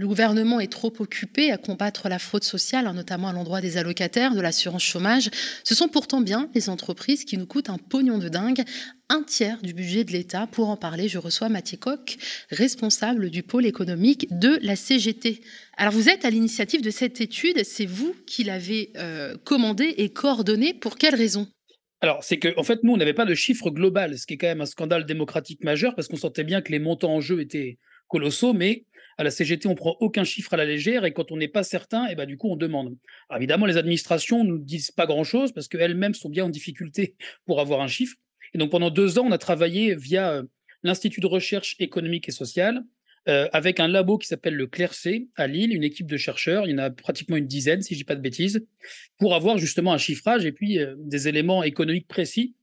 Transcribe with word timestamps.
Le 0.00 0.06
gouvernement 0.06 0.60
est 0.60 0.70
trop 0.70 0.92
occupé 1.00 1.50
à 1.50 1.58
combattre 1.58 2.08
la 2.08 2.20
fraude 2.20 2.44
sociale, 2.44 2.86
hein, 2.86 2.92
notamment 2.92 3.26
à 3.26 3.32
l'endroit 3.32 3.60
des 3.60 3.78
allocataires, 3.78 4.32
de 4.32 4.40
l'assurance 4.40 4.84
chômage. 4.84 5.28
Ce 5.64 5.74
sont 5.74 5.88
pourtant 5.88 6.20
bien 6.20 6.48
les 6.54 6.68
entreprises 6.68 7.24
qui 7.24 7.36
nous 7.36 7.46
coûtent 7.46 7.68
un 7.68 7.78
pognon 7.78 8.18
de 8.18 8.28
dingue, 8.28 8.62
un 9.08 9.24
tiers 9.24 9.60
du 9.60 9.74
budget 9.74 10.04
de 10.04 10.12
l'État. 10.12 10.46
Pour 10.46 10.68
en 10.68 10.76
parler, 10.76 11.08
je 11.08 11.18
reçois 11.18 11.48
Mathieu 11.48 11.78
Koch, 11.78 12.16
responsable 12.50 13.28
du 13.28 13.42
pôle 13.42 13.66
économique 13.66 14.28
de 14.30 14.60
la 14.62 14.76
CGT. 14.76 15.40
Alors 15.76 15.92
vous 15.92 16.08
êtes 16.08 16.24
à 16.24 16.30
l'initiative 16.30 16.80
de 16.80 16.90
cette 16.90 17.20
étude, 17.20 17.64
c'est 17.64 17.86
vous 17.86 18.14
qui 18.24 18.44
l'avez 18.44 18.92
euh, 18.98 19.36
commandée 19.42 19.94
et 19.96 20.10
coordonnée. 20.10 20.74
Pour 20.74 20.96
quelles 20.96 21.16
raisons 21.16 21.48
alors, 22.00 22.22
c'est 22.22 22.38
qu'en 22.38 22.52
en 22.56 22.62
fait, 22.62 22.84
nous, 22.84 22.92
on 22.92 22.96
n'avait 22.96 23.12
pas 23.12 23.24
de 23.24 23.34
chiffre 23.34 23.70
global, 23.70 24.16
ce 24.16 24.24
qui 24.24 24.34
est 24.34 24.36
quand 24.36 24.46
même 24.46 24.60
un 24.60 24.66
scandale 24.66 25.04
démocratique 25.04 25.64
majeur, 25.64 25.96
parce 25.96 26.06
qu'on 26.06 26.16
sentait 26.16 26.44
bien 26.44 26.60
que 26.60 26.70
les 26.70 26.78
montants 26.78 27.12
en 27.12 27.20
jeu 27.20 27.40
étaient 27.40 27.76
colossaux, 28.06 28.52
mais 28.52 28.84
à 29.18 29.24
la 29.24 29.30
CGT, 29.30 29.68
on 29.68 29.74
prend 29.74 29.96
aucun 30.00 30.24
chiffre 30.24 30.54
à 30.54 30.56
la 30.56 30.64
légère 30.64 31.04
et 31.04 31.12
quand 31.12 31.32
on 31.32 31.36
n'est 31.36 31.48
pas 31.48 31.64
certain, 31.64 32.06
et 32.06 32.12
eh 32.12 32.14
ben, 32.14 32.24
du 32.24 32.36
coup, 32.36 32.48
on 32.50 32.56
demande. 32.56 32.96
Évidemment, 33.34 33.66
les 33.66 33.76
administrations 33.76 34.44
ne 34.44 34.50
nous 34.50 34.58
disent 34.58 34.92
pas 34.92 35.06
grand-chose 35.06 35.52
parce 35.52 35.66
qu'elles-mêmes 35.66 36.14
sont 36.14 36.28
bien 36.28 36.44
en 36.44 36.48
difficulté 36.48 37.16
pour 37.44 37.60
avoir 37.60 37.80
un 37.80 37.88
chiffre. 37.88 38.16
Et 38.54 38.58
donc, 38.58 38.70
pendant 38.70 38.90
deux 38.90 39.18
ans, 39.18 39.26
on 39.26 39.32
a 39.32 39.38
travaillé 39.38 39.94
via 39.96 40.32
euh, 40.32 40.44
l'Institut 40.84 41.20
de 41.20 41.26
recherche 41.26 41.74
économique 41.80 42.28
et 42.28 42.32
sociale 42.32 42.84
euh, 43.28 43.48
avec 43.52 43.80
un 43.80 43.88
labo 43.88 44.16
qui 44.16 44.28
s'appelle 44.28 44.54
le 44.54 44.66
CLERC 44.66 45.26
à 45.36 45.46
Lille, 45.46 45.74
une 45.74 45.84
équipe 45.84 46.06
de 46.06 46.16
chercheurs, 46.16 46.66
il 46.66 46.70
y 46.70 46.74
en 46.74 46.78
a 46.78 46.90
pratiquement 46.90 47.36
une 47.36 47.46
dizaine, 47.46 47.82
si 47.82 47.94
je 47.94 47.98
dis 47.98 48.04
pas 48.04 48.14
de 48.14 48.22
bêtises, 48.22 48.64
pour 49.18 49.34
avoir 49.34 49.58
justement 49.58 49.92
un 49.92 49.98
chiffrage 49.98 50.46
et 50.46 50.52
puis 50.52 50.78
euh, 50.78 50.94
des 50.96 51.28
éléments 51.28 51.62
économiques 51.62 52.08
précis 52.08 52.54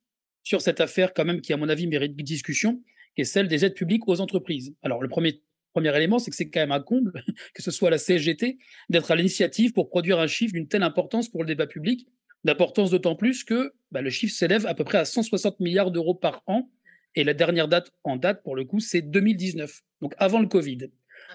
sur 0.44 0.62
cette 0.62 0.82
affaire 0.82 1.14
quand 1.14 1.26
même 1.26 1.42
qui, 1.42 1.54
à 1.54 1.58
mon 1.58 1.70
avis, 1.70 1.86
mérite 1.86 2.16
discussion, 2.16 2.82
qui 3.16 3.22
est 3.22 3.26
celle 3.26 3.48
des 3.48 3.66
aides 3.66 3.76
publiques 3.76 4.08
aux 4.08 4.22
entreprises. 4.22 4.74
Alors, 4.82 5.02
le 5.02 5.10
premier 5.10 5.42
Premier 5.76 5.94
élément, 5.94 6.20
c'est 6.20 6.32
que 6.32 6.38
c'est 6.38 6.48
quand 6.48 6.62
même 6.62 6.72
un 6.72 6.80
comble 6.80 7.12
que 7.54 7.62
ce 7.62 7.70
soit 7.70 7.90
la 7.90 7.98
CGT 7.98 8.60
d'être 8.88 9.12
à 9.12 9.16
l'initiative 9.18 9.74
pour 9.74 9.90
produire 9.90 10.22
un 10.22 10.28
chiffre 10.28 10.54
d'une 10.54 10.70
telle 10.70 10.84
importance 10.84 11.28
pour 11.28 11.44
le 11.44 11.48
débat 11.48 11.68
public, 11.68 12.08
d'importance 12.46 12.92
d'autant 12.92 13.18
plus 13.18 13.44
que 13.44 13.74
bah, 13.92 14.02
le 14.02 14.10
chiffre 14.10 14.34
s'élève 14.34 14.66
à 14.68 14.74
peu 14.74 14.86
près 14.86 15.00
à 15.00 15.04
160 15.04 15.60
milliards 15.60 15.92
d'euros 15.92 16.16
par 16.16 16.44
an, 16.48 16.72
et 17.14 17.26
la 17.26 17.34
dernière 17.34 17.68
date 17.68 17.92
en 18.06 18.16
date, 18.16 18.42
pour 18.42 18.56
le 18.56 18.64
coup, 18.64 18.80
c'est 18.80 19.02
2019, 19.02 19.82
donc 20.02 20.14
avant 20.18 20.40
le 20.40 20.48
Covid. 20.48 20.78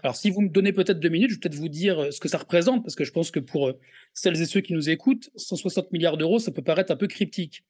Alors, 0.02 0.16
si 0.16 0.30
vous 0.30 0.40
me 0.40 0.48
donnez 0.48 0.72
peut-être 0.72 1.00
deux 1.00 1.10
minutes, 1.10 1.28
je 1.28 1.34
vais 1.34 1.40
peut-être 1.40 1.56
vous 1.56 1.68
dire 1.68 1.98
euh, 1.98 2.10
ce 2.10 2.18
que 2.18 2.28
ça 2.28 2.38
représente, 2.38 2.82
parce 2.82 2.94
que 2.94 3.04
je 3.04 3.12
pense 3.12 3.30
que 3.30 3.40
pour 3.40 3.68
euh, 3.68 3.78
celles 4.14 4.40
et 4.40 4.46
ceux 4.46 4.62
qui 4.62 4.72
nous 4.72 4.88
écoutent, 4.88 5.28
160 5.36 5.92
milliards 5.92 6.16
d'euros, 6.16 6.38
ça 6.38 6.50
peut 6.50 6.62
paraître 6.62 6.90
un 6.90 6.96
peu 6.96 7.08
cryptique. 7.08 7.62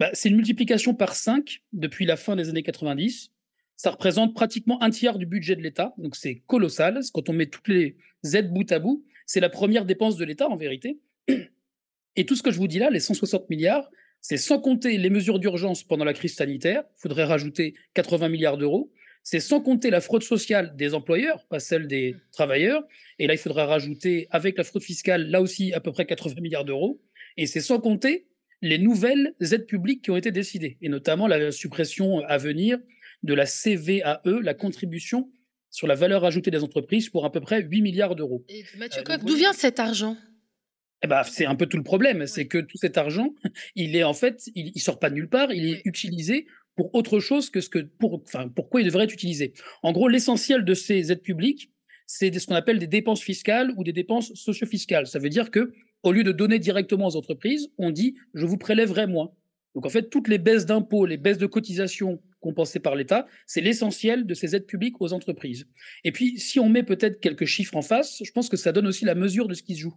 Bah, 0.00 0.10
c'est 0.12 0.28
une 0.28 0.36
multiplication 0.36 0.92
par 0.92 1.14
5 1.14 1.62
depuis 1.72 2.04
la 2.04 2.16
fin 2.16 2.34
des 2.34 2.48
années 2.48 2.64
90. 2.64 3.30
Ça 3.76 3.90
représente 3.90 4.34
pratiquement 4.34 4.82
un 4.82 4.90
tiers 4.90 5.18
du 5.18 5.26
budget 5.26 5.54
de 5.54 5.62
l'État, 5.62 5.94
donc 5.98 6.16
c'est 6.16 6.36
colossal. 6.46 7.00
Quand 7.12 7.28
on 7.28 7.32
met 7.32 7.46
toutes 7.46 7.68
les 7.68 7.96
aides 8.34 8.52
bout 8.52 8.70
à 8.72 8.78
bout, 8.78 9.04
c'est 9.26 9.40
la 9.40 9.50
première 9.50 9.84
dépense 9.84 10.16
de 10.16 10.24
l'État 10.24 10.48
en 10.48 10.56
vérité. 10.56 10.98
Et 12.16 12.24
tout 12.24 12.34
ce 12.34 12.42
que 12.42 12.50
je 12.50 12.58
vous 12.58 12.68
dis 12.68 12.78
là, 12.78 12.88
les 12.88 13.00
160 13.00 13.50
milliards, 13.50 13.90
c'est 14.22 14.38
sans 14.38 14.58
compter 14.58 14.96
les 14.96 15.10
mesures 15.10 15.38
d'urgence 15.38 15.84
pendant 15.84 16.04
la 16.04 16.14
crise 16.14 16.34
sanitaire, 16.34 16.84
il 16.96 17.00
faudrait 17.02 17.24
rajouter 17.24 17.74
80 17.94 18.28
milliards 18.30 18.56
d'euros. 18.56 18.90
C'est 19.22 19.40
sans 19.40 19.60
compter 19.60 19.90
la 19.90 20.00
fraude 20.00 20.22
sociale 20.22 20.74
des 20.76 20.94
employeurs, 20.94 21.44
pas 21.48 21.60
celle 21.60 21.86
des 21.86 22.12
mmh. 22.12 22.20
travailleurs. 22.32 22.84
Et 23.18 23.26
là, 23.26 23.34
il 23.34 23.38
faudra 23.38 23.66
rajouter, 23.66 24.28
avec 24.30 24.56
la 24.56 24.64
fraude 24.64 24.82
fiscale, 24.82 25.28
là 25.28 25.42
aussi 25.42 25.72
à 25.74 25.80
peu 25.80 25.92
près 25.92 26.06
80 26.06 26.40
milliards 26.40 26.64
d'euros. 26.64 27.00
Et 27.36 27.46
c'est 27.46 27.60
sans 27.60 27.80
compter 27.80 28.26
les 28.62 28.78
nouvelles 28.78 29.34
aides 29.40 29.66
publiques 29.66 30.02
qui 30.02 30.10
ont 30.10 30.16
été 30.16 30.30
décidées, 30.30 30.78
et 30.80 30.88
notamment 30.88 31.26
la 31.26 31.52
suppression 31.52 32.20
à 32.20 32.38
venir 32.38 32.78
de 33.22 33.34
la 33.34 33.46
CVAE, 33.46 34.40
la 34.42 34.54
contribution 34.54 35.30
sur 35.70 35.86
la 35.86 35.94
valeur 35.94 36.24
ajoutée 36.24 36.50
des 36.50 36.62
entreprises, 36.62 37.10
pour 37.10 37.24
à 37.24 37.32
peu 37.32 37.40
près 37.40 37.62
8 37.62 37.82
milliards 37.82 38.16
d'euros. 38.16 38.44
Mathieu 38.78 39.02
euh, 39.10 39.18
d'où 39.18 39.34
vient 39.34 39.52
cet 39.52 39.78
argent? 39.78 40.16
Eh 41.02 41.06
ben, 41.06 41.22
c'est 41.24 41.44
un 41.44 41.54
peu 41.54 41.66
tout 41.66 41.76
le 41.76 41.82
problème, 41.82 42.26
c'est 42.26 42.46
que 42.46 42.58
tout 42.58 42.78
cet 42.78 42.96
argent, 42.96 43.34
il 43.74 43.94
est 43.94 44.04
en 44.04 44.14
fait, 44.14 44.50
il, 44.54 44.80
sort 44.80 44.98
pas 44.98 45.10
de 45.10 45.14
nulle 45.14 45.28
part, 45.28 45.52
il 45.52 45.68
est 45.68 45.82
utilisé 45.84 46.46
pour 46.74 46.94
autre 46.94 47.20
chose 47.20 47.50
que 47.50 47.60
ce 47.60 47.68
que 47.68 47.78
pour, 47.78 48.22
enfin, 48.22 48.48
pourquoi 48.48 48.80
il 48.80 48.86
devrait 48.86 49.04
être 49.04 49.12
utilisé. 49.12 49.52
En 49.82 49.92
gros, 49.92 50.08
l'essentiel 50.08 50.64
de 50.64 50.74
ces 50.74 51.12
aides 51.12 51.22
publiques, 51.22 51.70
c'est 52.06 52.36
ce 52.38 52.46
qu'on 52.46 52.54
appelle 52.54 52.78
des 52.78 52.86
dépenses 52.86 53.20
fiscales 53.22 53.72
ou 53.76 53.84
des 53.84 53.92
dépenses 53.92 54.32
socio-fiscales. 54.34 55.06
Ça 55.06 55.18
veut 55.18 55.28
dire 55.28 55.50
que 55.50 55.72
au 56.02 56.12
lieu 56.12 56.22
de 56.22 56.32
donner 56.32 56.58
directement 56.58 57.08
aux 57.08 57.16
entreprises, 57.16 57.68
on 57.76 57.90
dit 57.90 58.14
je 58.32 58.46
vous 58.46 58.56
prélèverai 58.58 59.06
moins. 59.06 59.32
Donc 59.74 59.84
en 59.84 59.90
fait, 59.90 60.08
toutes 60.08 60.28
les 60.28 60.38
baisses 60.38 60.64
d'impôts, 60.64 61.04
les 61.04 61.18
baisses 61.18 61.38
de 61.38 61.46
cotisations 61.46 62.22
compensées 62.46 62.78
par 62.78 62.94
l'État, 62.94 63.26
c'est 63.46 63.60
l'essentiel 63.60 64.24
de 64.24 64.34
ces 64.34 64.54
aides 64.54 64.66
publiques 64.66 65.00
aux 65.00 65.12
entreprises. 65.12 65.66
Et 66.04 66.12
puis, 66.12 66.38
si 66.38 66.60
on 66.60 66.68
met 66.68 66.84
peut-être 66.84 67.18
quelques 67.18 67.44
chiffres 67.44 67.76
en 67.76 67.82
face, 67.82 68.22
je 68.22 68.30
pense 68.30 68.48
que 68.48 68.56
ça 68.56 68.70
donne 68.70 68.86
aussi 68.86 69.04
la 69.04 69.16
mesure 69.16 69.48
de 69.48 69.54
ce 69.54 69.64
qui 69.64 69.74
se 69.74 69.80
joue. 69.80 69.96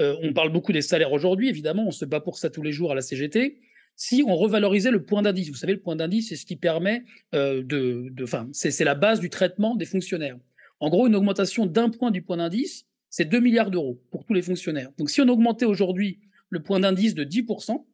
Euh, 0.00 0.16
on 0.20 0.32
parle 0.32 0.50
beaucoup 0.50 0.72
des 0.72 0.82
salaires 0.82 1.12
aujourd'hui, 1.12 1.48
évidemment, 1.48 1.86
on 1.86 1.92
se 1.92 2.04
bat 2.04 2.20
pour 2.20 2.38
ça 2.38 2.50
tous 2.50 2.62
les 2.62 2.72
jours 2.72 2.90
à 2.90 2.96
la 2.96 3.02
CGT. 3.02 3.60
Si 3.94 4.24
on 4.26 4.34
revalorisait 4.34 4.90
le 4.90 5.04
point 5.04 5.22
d'indice, 5.22 5.48
vous 5.48 5.54
savez, 5.54 5.74
le 5.74 5.80
point 5.80 5.94
d'indice, 5.94 6.30
c'est 6.30 6.36
ce 6.36 6.44
qui 6.44 6.56
permet 6.56 7.04
euh, 7.34 7.62
de, 7.62 8.12
enfin, 8.20 8.48
c'est 8.52 8.84
la 8.84 8.96
base 8.96 9.20
du 9.20 9.30
traitement 9.30 9.76
des 9.76 9.86
fonctionnaires. 9.86 10.36
En 10.80 10.90
gros, 10.90 11.06
une 11.06 11.14
augmentation 11.14 11.66
d'un 11.66 11.88
point 11.88 12.10
du 12.10 12.20
point 12.20 12.38
d'indice, 12.38 12.84
c'est 13.10 13.26
2 13.26 13.38
milliards 13.38 13.70
d'euros 13.70 14.02
pour 14.10 14.24
tous 14.24 14.34
les 14.34 14.42
fonctionnaires. 14.42 14.90
Donc, 14.98 15.08
si 15.08 15.20
on 15.20 15.28
augmentait 15.28 15.64
aujourd'hui 15.64 16.18
le 16.50 16.60
point 16.62 16.80
d'indice 16.80 17.14
de 17.14 17.24
10%, 17.24 17.84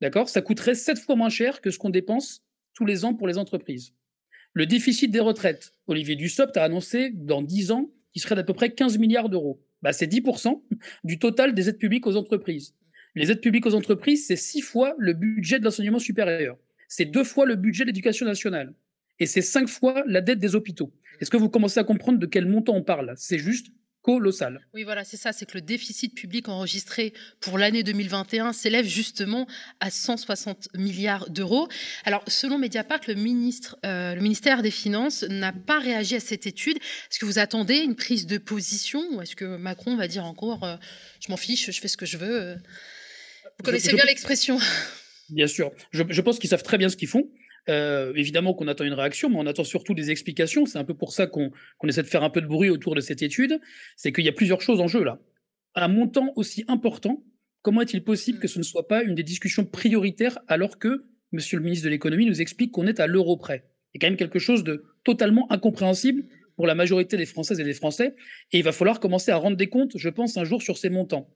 D'accord 0.00 0.28
Ça 0.28 0.42
coûterait 0.42 0.74
sept 0.74 0.98
fois 0.98 1.16
moins 1.16 1.28
cher 1.28 1.60
que 1.60 1.70
ce 1.70 1.78
qu'on 1.78 1.90
dépense 1.90 2.42
tous 2.78 2.86
les 2.86 3.04
ans 3.04 3.12
pour 3.12 3.26
les 3.26 3.38
entreprises. 3.38 3.92
Le 4.52 4.64
déficit 4.64 5.10
des 5.10 5.18
retraites, 5.18 5.74
Olivier 5.88 6.14
Dussopt 6.14 6.56
a 6.56 6.62
annoncé 6.62 7.10
dans 7.12 7.42
10 7.42 7.72
ans 7.72 7.90
qu'il 8.12 8.22
serait 8.22 8.36
d'à 8.36 8.44
peu 8.44 8.54
près 8.54 8.70
15 8.70 8.98
milliards 8.98 9.28
d'euros. 9.28 9.60
Bah, 9.82 9.92
c'est 9.92 10.06
10% 10.06 10.62
du 11.02 11.18
total 11.18 11.54
des 11.54 11.68
aides 11.68 11.78
publiques 11.78 12.06
aux 12.06 12.14
entreprises. 12.14 12.76
Les 13.16 13.32
aides 13.32 13.40
publiques 13.40 13.66
aux 13.66 13.74
entreprises, 13.74 14.28
c'est 14.28 14.36
6 14.36 14.60
fois 14.60 14.94
le 14.96 15.12
budget 15.12 15.58
de 15.58 15.64
l'enseignement 15.64 15.98
supérieur. 15.98 16.56
C'est 16.86 17.04
deux 17.04 17.24
fois 17.24 17.46
le 17.46 17.56
budget 17.56 17.82
de 17.82 17.88
l'éducation 17.88 18.26
nationale. 18.26 18.72
Et 19.18 19.26
c'est 19.26 19.42
5 19.42 19.68
fois 19.68 20.04
la 20.06 20.20
dette 20.20 20.38
des 20.38 20.54
hôpitaux. 20.54 20.92
Est-ce 21.20 21.30
que 21.30 21.36
vous 21.36 21.48
commencez 21.48 21.80
à 21.80 21.84
comprendre 21.84 22.20
de 22.20 22.26
quel 22.26 22.46
montant 22.46 22.76
on 22.76 22.84
parle 22.84 23.12
C'est 23.16 23.38
juste 23.38 23.72
colossal. 24.08 24.60
Oui, 24.72 24.84
voilà, 24.84 25.04
c'est 25.04 25.18
ça, 25.18 25.34
c'est 25.34 25.44
que 25.44 25.54
le 25.54 25.60
déficit 25.60 26.14
public 26.14 26.48
enregistré 26.48 27.12
pour 27.40 27.58
l'année 27.58 27.82
2021 27.82 28.54
s'élève 28.54 28.86
justement 28.86 29.46
à 29.80 29.90
160 29.90 30.70
milliards 30.74 31.28
d'euros. 31.28 31.68
Alors, 32.06 32.24
selon 32.26 32.56
Mediapart, 32.56 33.00
le, 33.06 33.14
ministre, 33.14 33.76
euh, 33.84 34.14
le 34.14 34.22
ministère 34.22 34.62
des 34.62 34.70
Finances 34.70 35.24
n'a 35.24 35.52
pas 35.52 35.78
réagi 35.78 36.16
à 36.16 36.20
cette 36.20 36.46
étude. 36.46 36.78
Est-ce 36.78 37.18
que 37.18 37.26
vous 37.26 37.38
attendez 37.38 37.76
une 37.76 37.96
prise 37.96 38.26
de 38.26 38.38
position 38.38 39.04
ou 39.12 39.20
est-ce 39.20 39.36
que 39.36 39.44
Macron 39.44 39.94
va 39.96 40.08
dire 40.08 40.24
encore 40.24 40.64
euh, 40.64 40.76
je 41.20 41.30
m'en 41.30 41.36
fiche, 41.36 41.70
je 41.70 41.78
fais 41.78 41.88
ce 41.88 41.98
que 41.98 42.06
je 42.06 42.16
veux 42.16 42.40
euh 42.40 42.54
Vous 43.58 43.64
connaissez 43.64 43.92
bien 43.92 44.06
l'expression 44.06 44.58
Bien 45.28 45.46
sûr. 45.46 45.70
Je, 45.90 46.02
je 46.08 46.20
pense 46.22 46.38
qu'ils 46.38 46.48
savent 46.48 46.62
très 46.62 46.78
bien 46.78 46.88
ce 46.88 46.96
qu'ils 46.96 47.08
font. 47.08 47.28
Euh, 47.68 48.12
évidemment 48.14 48.54
qu'on 48.54 48.66
attend 48.66 48.84
une 48.84 48.94
réaction, 48.94 49.28
mais 49.28 49.36
on 49.38 49.46
attend 49.46 49.64
surtout 49.64 49.92
des 49.92 50.10
explications. 50.10 50.64
C'est 50.64 50.78
un 50.78 50.84
peu 50.84 50.94
pour 50.94 51.12
ça 51.12 51.26
qu'on 51.26 51.50
essaie 51.86 52.02
de 52.02 52.08
faire 52.08 52.22
un 52.22 52.30
peu 52.30 52.40
de 52.40 52.46
bruit 52.46 52.70
autour 52.70 52.94
de 52.94 53.00
cette 53.00 53.22
étude. 53.22 53.60
C'est 53.96 54.12
qu'il 54.12 54.24
y 54.24 54.28
a 54.28 54.32
plusieurs 54.32 54.62
choses 54.62 54.80
en 54.80 54.88
jeu 54.88 55.04
là. 55.04 55.20
Un 55.74 55.88
montant 55.88 56.32
aussi 56.36 56.64
important, 56.66 57.22
comment 57.62 57.82
est-il 57.82 58.02
possible 58.02 58.38
que 58.38 58.48
ce 58.48 58.58
ne 58.58 58.64
soit 58.64 58.88
pas 58.88 59.02
une 59.02 59.14
des 59.14 59.22
discussions 59.22 59.64
prioritaires 59.64 60.38
alors 60.48 60.78
que 60.78 61.04
Monsieur 61.30 61.58
le 61.58 61.64
ministre 61.64 61.84
de 61.84 61.90
l'économie 61.90 62.24
nous 62.24 62.40
explique 62.40 62.72
qu'on 62.72 62.86
est 62.86 63.00
à 63.00 63.06
l'euro 63.06 63.36
près? 63.36 63.66
C'est 63.92 63.98
quand 63.98 64.06
même 64.06 64.16
quelque 64.16 64.38
chose 64.38 64.64
de 64.64 64.84
totalement 65.04 65.50
incompréhensible 65.52 66.24
pour 66.56 66.66
la 66.66 66.74
majorité 66.74 67.18
des 67.18 67.26
Françaises 67.26 67.60
et 67.60 67.64
des 67.64 67.74
Français. 67.74 68.16
Et 68.52 68.58
il 68.58 68.64
va 68.64 68.72
falloir 68.72 68.98
commencer 68.98 69.30
à 69.30 69.36
rendre 69.36 69.58
des 69.58 69.68
comptes, 69.68 69.96
je 69.96 70.08
pense, 70.08 70.38
un 70.38 70.44
jour 70.44 70.62
sur 70.62 70.78
ces 70.78 70.88
montants. 70.88 71.28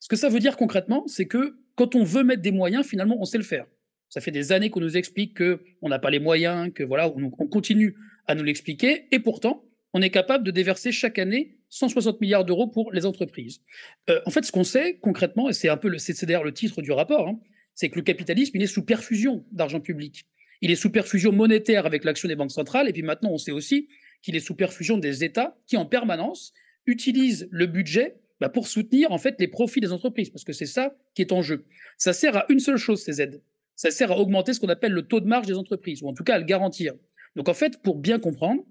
Ce 0.00 0.08
que 0.08 0.16
ça 0.16 0.28
veut 0.28 0.40
dire 0.40 0.56
concrètement, 0.56 1.06
c'est 1.06 1.26
que 1.26 1.56
quand 1.76 1.94
on 1.94 2.02
veut 2.02 2.24
mettre 2.24 2.42
des 2.42 2.50
moyens, 2.50 2.84
finalement, 2.84 3.16
on 3.20 3.24
sait 3.24 3.38
le 3.38 3.44
faire. 3.44 3.66
Ça 4.08 4.20
fait 4.20 4.30
des 4.30 4.52
années 4.52 4.70
qu'on 4.70 4.80
nous 4.80 4.96
explique 4.96 5.36
qu'on 5.36 5.88
n'a 5.88 5.98
pas 5.98 6.10
les 6.10 6.18
moyens, 6.18 6.72
que 6.72 6.82
voilà, 6.82 7.08
on, 7.08 7.30
continue 7.30 7.94
à 8.26 8.34
nous 8.34 8.44
l'expliquer, 8.44 9.06
et 9.10 9.18
pourtant, 9.18 9.64
on 9.92 10.02
est 10.02 10.10
capable 10.10 10.44
de 10.44 10.50
déverser 10.50 10.92
chaque 10.92 11.18
année 11.18 11.58
160 11.70 12.20
milliards 12.20 12.44
d'euros 12.44 12.66
pour 12.66 12.92
les 12.92 13.04
entreprises. 13.06 13.60
Euh, 14.08 14.20
en 14.26 14.30
fait, 14.30 14.44
ce 14.44 14.52
qu'on 14.52 14.64
sait 14.64 14.98
concrètement, 15.02 15.48
et 15.48 15.52
c'est 15.52 15.68
un 15.68 15.76
peu 15.76 15.88
le, 15.88 15.98
c'est 15.98 16.24
d'ailleurs 16.24 16.44
le 16.44 16.52
titre 16.52 16.80
du 16.82 16.92
rapport, 16.92 17.28
hein, 17.28 17.38
c'est 17.74 17.90
que 17.90 17.96
le 17.96 18.02
capitalisme, 18.02 18.56
il 18.56 18.62
est 18.62 18.66
sous 18.66 18.84
perfusion 18.84 19.44
d'argent 19.52 19.80
public. 19.80 20.26
Il 20.62 20.70
est 20.70 20.76
sous 20.76 20.90
perfusion 20.90 21.30
monétaire 21.30 21.86
avec 21.86 22.04
l'action 22.04 22.28
des 22.28 22.36
banques 22.36 22.50
centrales, 22.50 22.88
et 22.88 22.92
puis 22.92 23.02
maintenant, 23.02 23.30
on 23.30 23.38
sait 23.38 23.52
aussi 23.52 23.88
qu'il 24.22 24.34
est 24.34 24.40
sous 24.40 24.54
perfusion 24.54 24.98
des 24.98 25.22
États 25.22 25.56
qui, 25.66 25.76
en 25.76 25.86
permanence, 25.86 26.52
utilisent 26.86 27.48
le 27.50 27.66
budget 27.66 28.16
bah, 28.40 28.48
pour 28.48 28.68
soutenir 28.68 29.12
en 29.12 29.18
fait 29.18 29.36
les 29.38 29.48
profits 29.48 29.80
des 29.80 29.92
entreprises, 29.92 30.30
parce 30.30 30.44
que 30.44 30.52
c'est 30.52 30.66
ça 30.66 30.96
qui 31.14 31.22
est 31.22 31.32
en 31.32 31.42
jeu. 31.42 31.66
Ça 31.98 32.12
sert 32.12 32.36
à 32.36 32.46
une 32.48 32.60
seule 32.60 32.76
chose, 32.76 33.02
ces 33.02 33.20
aides, 33.20 33.42
ça 33.78 33.92
sert 33.92 34.10
à 34.10 34.18
augmenter 34.18 34.52
ce 34.52 34.60
qu'on 34.60 34.68
appelle 34.68 34.92
le 34.92 35.02
taux 35.02 35.20
de 35.20 35.26
marge 35.26 35.46
des 35.46 35.54
entreprises, 35.54 36.02
ou 36.02 36.08
en 36.08 36.12
tout 36.12 36.24
cas 36.24 36.34
à 36.34 36.38
le 36.38 36.44
garantir. 36.44 36.92
Donc 37.36 37.48
en 37.48 37.54
fait, 37.54 37.80
pour 37.80 37.96
bien 37.96 38.18
comprendre, 38.18 38.64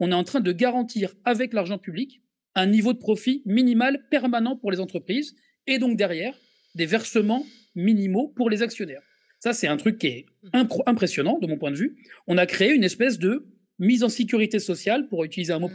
on 0.00 0.10
est 0.10 0.14
en 0.14 0.24
train 0.24 0.40
de 0.40 0.52
garantir 0.52 1.14
avec 1.24 1.52
l'argent 1.52 1.76
public 1.76 2.22
un 2.54 2.66
niveau 2.66 2.94
de 2.94 2.98
profit 2.98 3.42
minimal 3.44 4.06
permanent 4.10 4.56
pour 4.56 4.72
les 4.72 4.80
entreprises 4.80 5.36
et 5.66 5.78
donc 5.78 5.98
derrière 5.98 6.34
des 6.74 6.86
versements 6.86 7.44
minimaux 7.74 8.32
pour 8.34 8.48
les 8.48 8.62
actionnaires. 8.62 9.02
Ça, 9.38 9.52
c'est 9.52 9.66
un 9.66 9.76
truc 9.76 9.98
qui 9.98 10.06
est 10.06 10.26
impressionnant 10.86 11.38
de 11.38 11.46
mon 11.46 11.58
point 11.58 11.70
de 11.70 11.76
vue. 11.76 11.98
On 12.26 12.38
a 12.38 12.46
créé 12.46 12.72
une 12.72 12.84
espèce 12.84 13.18
de 13.18 13.46
mise 13.78 14.02
en 14.02 14.08
sécurité 14.08 14.60
sociale, 14.60 15.08
pour 15.08 15.24
utiliser 15.24 15.52
un 15.52 15.58
mot 15.58 15.68
mmh. 15.68 15.74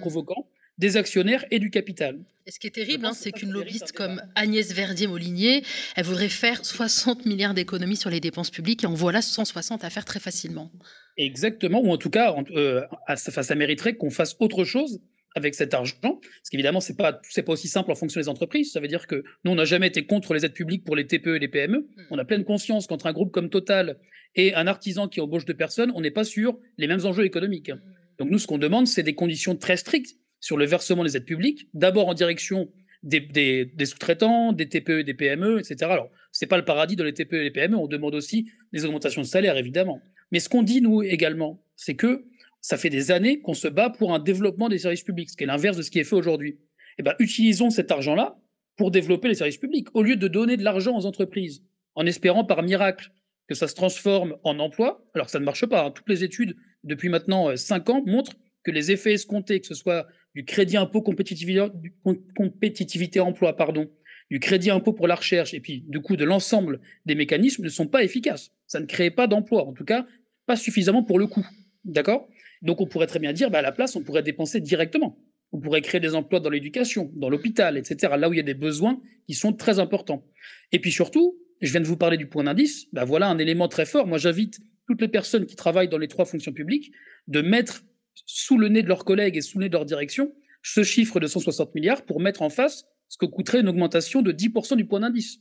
Des 0.79 0.97
actionnaires 0.97 1.45
et 1.51 1.59
du 1.59 1.69
capital. 1.69 2.17
Et 2.47 2.51
ce 2.51 2.59
qui 2.59 2.65
est 2.65 2.71
terrible, 2.71 3.05
hein, 3.05 3.13
c'est 3.13 3.31
qu'une 3.31 3.51
lobbyiste 3.51 3.91
comme 3.91 4.23
Agnès 4.33 4.73
Verdier-Molinier, 4.73 5.61
elle 5.95 6.05
voudrait 6.05 6.29
faire 6.29 6.65
60 6.65 7.27
milliards 7.27 7.53
d'économies 7.53 7.97
sur 7.97 8.09
les 8.09 8.19
dépenses 8.19 8.49
publiques 8.49 8.83
et 8.83 8.87
en 8.87 8.93
voilà 8.95 9.21
160 9.21 9.83
à 9.83 9.89
faire 9.91 10.05
très 10.05 10.19
facilement. 10.19 10.71
Exactement, 11.17 11.81
ou 11.81 11.91
en 11.91 11.97
tout 11.97 12.09
cas, 12.09 12.33
euh, 12.55 12.81
ça 13.15 13.55
mériterait 13.55 13.95
qu'on 13.95 14.09
fasse 14.09 14.35
autre 14.39 14.63
chose 14.63 14.99
avec 15.35 15.53
cet 15.53 15.73
argent, 15.73 15.95
parce 16.01 16.49
qu'évidemment, 16.49 16.79
ce 16.79 16.91
n'est 16.91 16.95
pas, 16.95 17.13
pas 17.13 17.51
aussi 17.51 17.67
simple 17.67 17.91
en 17.91 17.95
fonction 17.95 18.19
des 18.19 18.29
entreprises. 18.29 18.71
Ça 18.71 18.79
veut 18.79 18.87
dire 18.87 19.05
que 19.05 19.23
nous, 19.43 19.51
on 19.51 19.55
n'a 19.55 19.65
jamais 19.65 19.87
été 19.87 20.05
contre 20.05 20.33
les 20.33 20.43
aides 20.43 20.53
publiques 20.53 20.83
pour 20.83 20.95
les 20.95 21.05
TPE 21.05 21.35
et 21.35 21.39
les 21.39 21.47
PME. 21.47 21.77
Hmm. 21.77 22.01
On 22.09 22.17
a 22.17 22.25
pleine 22.25 22.45
conscience 22.45 22.87
qu'entre 22.87 23.05
un 23.05 23.13
groupe 23.13 23.31
comme 23.31 23.49
Total 23.49 23.99
et 24.35 24.55
un 24.55 24.65
artisan 24.65 25.07
qui 25.07 25.21
embauche 25.21 25.45
deux 25.45 25.53
personnes, 25.53 25.91
on 25.93 26.01
n'est 26.01 26.09
pas 26.09 26.23
sur 26.23 26.57
les 26.77 26.87
mêmes 26.87 27.05
enjeux 27.05 27.25
économiques. 27.25 27.69
Hmm. 27.69 27.79
Donc 28.17 28.31
nous, 28.31 28.39
ce 28.39 28.47
qu'on 28.47 28.57
demande, 28.57 28.87
c'est 28.87 29.03
des 29.03 29.13
conditions 29.13 29.55
très 29.55 29.77
strictes 29.77 30.18
sur 30.39 30.57
le 30.57 30.65
versement 30.65 31.03
des 31.03 31.17
aides 31.17 31.25
publiques, 31.25 31.69
d'abord 31.73 32.07
en 32.07 32.13
direction 32.13 32.69
des, 33.03 33.71
sous-traitants, 33.85 34.53
des 34.53 34.67
TPE, 34.67 35.03
des 35.03 35.13
PME, 35.13 35.59
etc. 35.59 35.77
Alors, 35.91 36.09
ce 36.31 36.43
n'est 36.43 36.49
pas 36.49 36.57
le 36.57 36.65
paradis 36.65 36.95
de 36.95 37.03
les 37.03 37.13
TPE 37.13 37.35
et 37.35 37.43
les 37.43 37.51
PME, 37.51 37.77
on 37.77 37.87
demande 37.87 38.15
aussi 38.15 38.49
des 38.73 38.85
augmentations 38.85 39.21
de 39.21 39.27
salaire, 39.27 39.57
évidemment. 39.57 40.01
Mais 40.31 40.39
ce 40.39 40.49
qu'on 40.49 40.63
dit, 40.63 40.81
nous, 40.81 41.01
également, 41.01 41.63
c'est 41.75 41.95
que 41.95 42.25
ça 42.61 42.77
fait 42.77 42.89
des 42.89 43.11
années 43.11 43.39
qu'on 43.39 43.53
se 43.53 43.67
bat 43.67 43.89
pour 43.89 44.13
un 44.13 44.19
développement 44.19 44.69
des 44.69 44.79
services 44.79 45.03
publics, 45.03 45.29
ce 45.29 45.37
qui 45.37 45.43
est 45.43 45.47
l'inverse 45.47 45.77
de 45.77 45.81
ce 45.81 45.91
qui 45.91 45.99
est 45.99 46.03
fait 46.03 46.15
aujourd'hui. 46.15 46.59
Eh 46.97 47.03
ben, 47.03 47.15
utilisons 47.19 47.69
cet 47.69 47.91
argent-là 47.91 48.37
pour 48.75 48.91
développer 48.91 49.29
les 49.29 49.35
services 49.35 49.57
publics, 49.57 49.87
au 49.93 50.03
lieu 50.03 50.17
de 50.17 50.27
donner 50.27 50.57
de 50.57 50.63
l'argent 50.63 50.97
aux 50.97 51.05
entreprises, 51.05 51.63
en 51.95 52.05
espérant 52.05 52.43
par 52.43 52.63
miracle 52.63 53.11
que 53.47 53.55
ça 53.55 53.67
se 53.67 53.75
transforme 53.75 54.37
en 54.43 54.59
emploi, 54.59 55.03
alors 55.13 55.25
que 55.25 55.31
ça 55.31 55.39
ne 55.39 55.45
marche 55.45 55.65
pas. 55.65 55.85
Hein. 55.85 55.91
Toutes 55.91 56.07
les 56.09 56.23
études, 56.23 56.55
depuis 56.83 57.09
maintenant 57.09 57.55
5 57.55 57.89
euh, 57.89 57.93
ans, 57.93 58.03
montrent 58.05 58.35
que 58.63 58.71
les 58.71 58.91
effets 58.91 59.13
escomptés, 59.13 59.59
que 59.59 59.67
ce 59.67 59.73
soit 59.73 60.05
du 60.39 60.45
crédit 60.45 60.77
impôt 60.77 61.01
compétitivité, 61.01 63.19
emploi, 63.19 63.57
pardon, 63.57 63.91
du 64.31 64.39
crédit 64.39 64.69
impôt 64.69 64.93
pour 64.93 65.05
la 65.05 65.15
recherche, 65.15 65.53
et 65.53 65.59
puis 65.59 65.83
du 65.85 65.99
coup 65.99 66.15
de 66.15 66.23
l'ensemble 66.23 66.79
des 67.05 67.13
mécanismes, 67.13 67.61
ne 67.61 67.67
sont 67.67 67.87
pas 67.87 68.05
efficaces. 68.05 68.51
Ça 68.65 68.79
ne 68.79 68.85
crée 68.85 69.11
pas 69.11 69.27
d'emploi, 69.27 69.65
en 69.65 69.73
tout 69.73 69.83
cas 69.83 70.07
pas 70.45 70.55
suffisamment 70.55 71.03
pour 71.03 71.19
le 71.19 71.27
coût. 71.27 71.45
D'accord? 71.83 72.29
Donc 72.61 72.79
on 72.79 72.87
pourrait 72.87 73.07
très 73.07 73.19
bien 73.19 73.33
dire, 73.33 73.51
bah, 73.51 73.59
à 73.59 73.61
la 73.61 73.73
place, 73.73 73.97
on 73.97 74.01
pourrait 74.01 74.23
dépenser 74.23 74.61
directement. 74.61 75.19
On 75.51 75.59
pourrait 75.59 75.81
créer 75.81 75.99
des 75.99 76.15
emplois 76.15 76.39
dans 76.39 76.49
l'éducation, 76.49 77.11
dans 77.15 77.29
l'hôpital, 77.29 77.77
etc., 77.77 78.13
là 78.17 78.29
où 78.29 78.33
il 78.33 78.37
y 78.37 78.39
a 78.39 78.43
des 78.43 78.53
besoins 78.53 79.01
qui 79.27 79.33
sont 79.33 79.51
très 79.51 79.79
importants. 79.79 80.23
Et 80.71 80.79
puis 80.79 80.93
surtout, 80.93 81.37
je 81.59 81.69
viens 81.69 81.81
de 81.81 81.85
vous 81.85 81.97
parler 81.97 82.15
du 82.15 82.27
point 82.27 82.45
d'indice, 82.45 82.87
bah 82.93 83.03
voilà 83.03 83.27
un 83.27 83.39
élément 83.39 83.67
très 83.67 83.85
fort. 83.85 84.07
Moi, 84.07 84.19
j'invite 84.19 84.61
toutes 84.87 85.01
les 85.01 85.09
personnes 85.09 85.45
qui 85.45 85.57
travaillent 85.57 85.89
dans 85.89 85.97
les 85.97 86.07
trois 86.07 86.23
fonctions 86.23 86.53
publiques 86.53 86.93
de 87.27 87.41
mettre 87.41 87.83
sous 88.25 88.57
le 88.57 88.69
nez 88.69 88.83
de 88.83 88.87
leurs 88.87 89.05
collègues 89.05 89.37
et 89.37 89.41
sous 89.41 89.59
le 89.59 89.65
nez 89.65 89.69
de 89.69 89.73
leur 89.73 89.85
direction 89.85 90.31
ce 90.61 90.83
chiffre 90.83 91.19
de 91.19 91.27
160 91.27 91.73
milliards 91.75 92.05
pour 92.05 92.19
mettre 92.19 92.41
en 92.41 92.49
face 92.49 92.85
ce 93.07 93.17
que 93.17 93.25
coûterait 93.25 93.61
une 93.61 93.69
augmentation 93.69 94.21
de 94.21 94.31
10% 94.31 94.75
du 94.75 94.85
point 94.85 94.99
d'indice. 94.99 95.39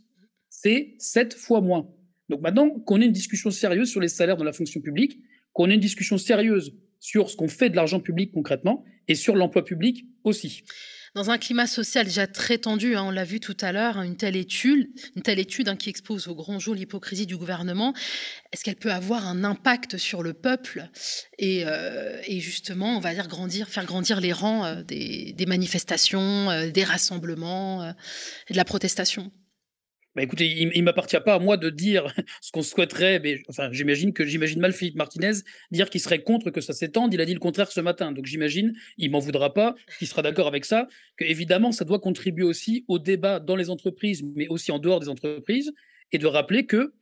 C'est 0.49 0.95
7 0.99 1.35
fois 1.35 1.61
moins. 1.61 1.89
Donc 2.29 2.41
maintenant 2.41 2.71
qu'on 2.71 3.01
ait 3.01 3.07
une 3.07 3.13
discussion 3.13 3.51
sérieuse 3.51 3.91
sur 3.91 4.01
les 4.01 4.09
salaires 4.09 4.37
dans 4.37 4.45
la 4.45 4.53
fonction 4.53 4.81
publique, 4.81 5.19
qu'on 5.53 5.71
ait 5.71 5.75
une 5.75 5.81
discussion 5.81 6.19
sérieuse 6.19 6.75
sur 7.01 7.31
ce 7.31 7.37
qu'on 7.37 7.49
fait 7.49 7.71
de 7.71 7.77
l'argent 7.77 8.01
public 8.01 8.33
concrètement 8.33 8.85
et 9.09 9.15
sur 9.15 9.37
l'emploi 9.37 9.65
public 9.65 10.07
aussi. 10.25 10.65
Dans 11.15 11.31
un 11.31 11.39
climat 11.39 11.67
social 11.67 12.05
déjà 12.07 12.27
très 12.27 12.59
tendu, 12.59 12.95
hein, 12.95 13.05
on 13.05 13.11
l'a 13.11 13.25
vu 13.25 13.41
tout 13.41 13.57
à 13.61 13.73
l'heure, 13.73 14.01
une 14.03 14.17
telle 14.17 14.37
étude, 14.37 14.89
une 15.17 15.23
telle 15.23 15.39
étude 15.39 15.69
hein, 15.69 15.77
qui 15.77 15.89
expose 15.89 16.29
au 16.29 16.35
grand 16.35 16.59
jour 16.59 16.75
l'hypocrisie 16.75 17.27
du 17.27 17.37
gouvernement, 17.37 17.95
est-ce 18.53 18.63
qu'elle 18.63 18.77
peut 18.77 18.93
avoir 18.93 19.27
un 19.27 19.43
impact 19.43 19.97
sur 19.97 20.23
le 20.23 20.35
peuple 20.35 20.89
et, 21.39 21.65
euh, 21.67 22.21
justement, 22.39 22.97
on 22.97 23.01
va 23.01 23.15
dire 23.49 23.69
faire 23.69 23.87
grandir 23.87 24.21
les 24.21 24.33
rangs 24.33 24.65
euh, 24.65 24.83
des, 24.83 25.47
manifestations, 25.47 26.51
euh, 26.51 26.71
des 26.71 26.85
rassemblements 26.85 27.89
et 28.49 28.53
de 28.53 28.57
la 28.57 28.65
protestation? 28.65 29.33
Bah, 30.15 30.23
écoutez, 30.23 30.47
il, 30.47 30.69
ne 30.69 30.83
m'appartient 30.83 31.21
pas 31.25 31.35
à 31.35 31.39
moi 31.39 31.57
de 31.57 31.71
dire 31.71 32.13
ce 32.41 32.51
qu'on 32.51 32.63
souhaiterait, 32.63 33.21
mais 33.21 33.43
enfin, 33.49 33.71
j'imagine 33.73 34.13
que 34.13 34.25
j'imagine 34.25 34.61
mal 34.61 34.73
Philippe 34.73 34.97
Martinez 34.97 35.33
dire 35.71 35.91
qu'il 35.91 36.01
serait 36.01 36.23
contre 36.23 36.51
que 36.51 36.61
ça 36.61 36.73
s'étende. 36.73 37.15
Il 37.15 37.21
a 37.21 37.25
dit 37.25 37.35
le 37.35 37.41
contraire 37.41 37.71
ce 37.71 37.81
matin, 37.81 38.13
donc 38.13 38.27
j'imagine, 38.27 38.75
il 38.97 39.11
m'en 39.11 39.21
voudra 39.21 39.55
pas, 39.55 39.75
qu'il 39.99 40.09
sera 40.09 40.23
d'accord 40.23 40.49
avec 40.49 40.65
ça, 40.65 40.89
que 41.17 41.25
évidemment 41.25 41.73
ça 41.73 41.85
doit 41.85 42.01
contribuer 42.01 42.45
aussi 42.45 42.85
au 42.89 42.99
débat 42.99 43.39
dans 43.39 43.57
les 43.57 43.71
entreprises, 43.71 44.25
mais 44.35 44.49
aussi 44.49 44.73
en 44.73 44.79
dehors 44.79 45.01
des 45.01 45.09
entreprises, 45.09 45.73
et 46.11 46.19
de 46.19 46.27
rappeler 46.27 46.67
que, 46.67 46.95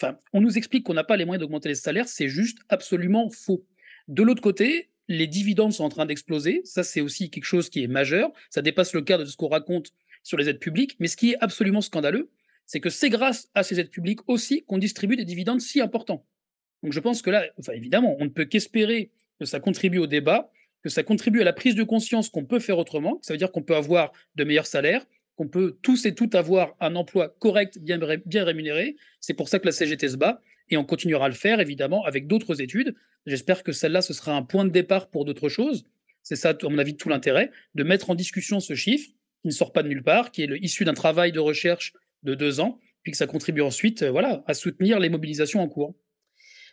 enfin, 0.00 0.16
on 0.32 0.40
nous 0.40 0.56
explique 0.56 0.84
qu'on 0.84 0.94
n'a 0.94 1.04
pas 1.04 1.16
les 1.16 1.24
moyens 1.24 1.40
d'augmenter 1.40 1.68
les 1.68 1.74
salaires, 1.74 2.08
c'est 2.08 2.28
juste 2.28 2.58
absolument 2.68 3.30
faux. 3.30 3.66
De 4.06 4.22
l'autre 4.22 4.42
côté, 4.42 4.88
les 5.08 5.26
dividendes 5.26 5.72
sont 5.72 5.84
en 5.84 5.88
train 5.88 6.06
d'exploser. 6.06 6.60
Ça, 6.64 6.84
c'est 6.84 7.00
aussi 7.00 7.30
quelque 7.30 7.44
chose 7.44 7.70
qui 7.70 7.82
est 7.82 7.88
majeur. 7.88 8.30
Ça 8.50 8.62
dépasse 8.62 8.92
le 8.92 9.02
cadre 9.02 9.24
de 9.24 9.28
ce 9.28 9.36
qu'on 9.36 9.48
raconte 9.48 9.92
sur 10.22 10.36
les 10.36 10.48
aides 10.48 10.58
publiques. 10.58 10.96
Mais 10.98 11.08
ce 11.08 11.16
qui 11.16 11.32
est 11.32 11.36
absolument 11.40 11.80
scandaleux, 11.80 12.30
c'est 12.66 12.80
que 12.80 12.90
c'est 12.90 13.10
grâce 13.10 13.48
à 13.54 13.62
ces 13.62 13.80
aides 13.80 13.90
publiques 13.90 14.20
aussi 14.28 14.64
qu'on 14.64 14.78
distribue 14.78 15.16
des 15.16 15.24
dividendes 15.24 15.60
si 15.60 15.80
importants. 15.80 16.24
Donc 16.82 16.92
je 16.92 17.00
pense 17.00 17.22
que 17.22 17.30
là, 17.30 17.46
enfin, 17.58 17.72
évidemment, 17.72 18.16
on 18.20 18.24
ne 18.24 18.30
peut 18.30 18.44
qu'espérer 18.44 19.10
que 19.40 19.46
ça 19.46 19.58
contribue 19.58 19.98
au 19.98 20.06
débat, 20.06 20.50
que 20.82 20.88
ça 20.88 21.02
contribue 21.02 21.40
à 21.40 21.44
la 21.44 21.52
prise 21.52 21.74
de 21.74 21.82
conscience 21.82 22.28
qu'on 22.28 22.44
peut 22.44 22.60
faire 22.60 22.78
autrement. 22.78 23.18
Ça 23.22 23.32
veut 23.32 23.38
dire 23.38 23.50
qu'on 23.50 23.62
peut 23.62 23.74
avoir 23.74 24.12
de 24.36 24.44
meilleurs 24.44 24.66
salaires, 24.66 25.06
qu'on 25.36 25.48
peut 25.48 25.78
tous 25.82 26.04
et 26.06 26.14
toutes 26.14 26.34
avoir 26.34 26.76
un 26.80 26.94
emploi 26.94 27.34
correct, 27.38 27.78
bien, 27.78 27.98
bien 28.26 28.44
rémunéré. 28.44 28.96
C'est 29.20 29.34
pour 29.34 29.48
ça 29.48 29.58
que 29.58 29.66
la 29.66 29.72
CGT 29.72 30.08
se 30.08 30.16
bat 30.16 30.40
et 30.68 30.76
on 30.76 30.84
continuera 30.84 31.26
à 31.26 31.28
le 31.28 31.34
faire, 31.34 31.60
évidemment, 31.60 32.04
avec 32.04 32.26
d'autres 32.26 32.60
études. 32.60 32.94
J'espère 33.26 33.62
que 33.62 33.72
celle-là, 33.72 34.02
ce 34.02 34.12
sera 34.12 34.32
un 34.32 34.42
point 34.42 34.64
de 34.64 34.70
départ 34.70 35.08
pour 35.08 35.24
d'autres 35.24 35.48
choses. 35.48 35.84
C'est 36.22 36.36
ça, 36.36 36.50
à 36.50 36.68
mon 36.68 36.78
avis, 36.78 36.96
tout 36.96 37.08
l'intérêt, 37.08 37.50
de 37.74 37.84
mettre 37.84 38.10
en 38.10 38.14
discussion 38.14 38.60
ce 38.60 38.74
chiffre 38.74 39.08
qui 39.42 39.48
ne 39.48 39.52
sort 39.52 39.72
pas 39.72 39.82
de 39.82 39.88
nulle 39.88 40.02
part, 40.02 40.30
qui 40.30 40.42
est 40.42 40.58
issu 40.60 40.84
d'un 40.84 40.94
travail 40.94 41.32
de 41.32 41.40
recherche 41.40 41.92
de 42.22 42.34
deux 42.34 42.60
ans, 42.60 42.78
puis 43.02 43.12
que 43.12 43.18
ça 43.18 43.26
contribue 43.26 43.62
ensuite 43.62 44.02
euh, 44.02 44.10
voilà, 44.10 44.42
à 44.46 44.54
soutenir 44.54 44.98
les 44.98 45.08
mobilisations 45.08 45.62
en 45.62 45.68
cours. 45.68 45.94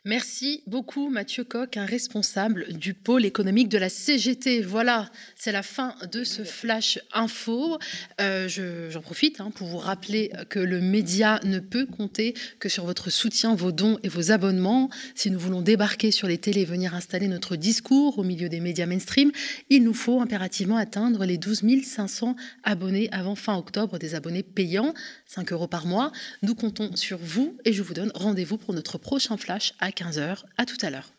Merci 0.07 0.61
beaucoup 0.67 1.09
Mathieu 1.09 1.43
Coq, 1.43 1.77
un 1.77 1.85
responsable 1.85 2.71
du 2.73 2.93
pôle 2.93 3.25
économique 3.25 3.69
de 3.69 3.79
la 3.79 3.89
CGT. 3.89 4.61
Voilà, 4.61 5.09
c'est 5.35 5.51
la 5.51 5.63
fin 5.63 5.95
de 6.11 6.23
ce 6.23 6.43
flash 6.43 6.99
info. 7.11 7.79
Euh, 8.21 8.47
j'en 8.47 9.01
profite 9.01 9.41
hein, 9.41 9.49
pour 9.49 9.67
vous 9.67 9.79
rappeler 9.79 10.31
que 10.49 10.59
le 10.59 10.79
média 10.79 11.39
ne 11.43 11.57
peut 11.57 11.87
compter 11.87 12.35
que 12.59 12.69
sur 12.69 12.85
votre 12.85 13.09
soutien, 13.09 13.55
vos 13.55 13.71
dons 13.71 13.97
et 14.03 14.07
vos 14.07 14.29
abonnements. 14.29 14.91
Si 15.15 15.31
nous 15.31 15.39
voulons 15.39 15.63
débarquer 15.63 16.11
sur 16.11 16.27
les 16.27 16.37
télés 16.37 16.61
et 16.61 16.65
venir 16.65 16.93
installer 16.93 17.27
notre 17.27 17.55
discours 17.55 18.19
au 18.19 18.23
milieu 18.23 18.47
des 18.47 18.59
médias 18.59 18.85
mainstream, 18.85 19.31
il 19.71 19.83
nous 19.83 19.95
faut 19.95 20.21
impérativement 20.21 20.77
atteindre 20.77 21.25
les 21.25 21.39
12 21.39 21.63
500 21.83 22.35
abonnés 22.63 23.09
avant 23.11 23.33
fin 23.33 23.57
octobre, 23.57 23.97
des 23.97 24.13
abonnés 24.13 24.43
payants, 24.43 24.93
5 25.25 25.51
euros 25.51 25.67
par 25.67 25.87
mois. 25.87 26.11
Nous 26.43 26.53
comptons 26.53 26.95
sur 26.95 27.17
vous 27.17 27.57
et 27.65 27.73
je 27.73 27.81
vous 27.81 27.95
donne 27.95 28.11
rendez-vous 28.13 28.59
pour 28.59 28.75
notre 28.75 28.99
prochain 28.99 29.35
flash 29.37 29.73
à 29.79 29.94
15h. 29.95 30.43
À 30.57 30.65
tout 30.65 30.77
à 30.81 30.89
l'heure. 30.89 31.15